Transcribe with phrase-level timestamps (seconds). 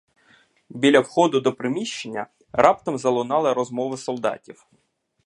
[0.69, 4.67] Біля входу до приміщення раптом залунала розмова солдатів.